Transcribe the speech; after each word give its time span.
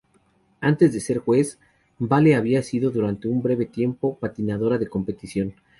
Antes 0.61 0.93
de 0.93 0.99
ser 0.99 1.19
juez, 1.19 1.59
Vale 1.99 2.33
había 2.33 2.63
sido 2.63 2.89
durante 2.89 3.27
un 3.27 3.43
breve 3.43 3.67
tiempo 3.67 4.17
patinadora 4.17 4.79
de 4.79 4.89
competición. 4.89 5.53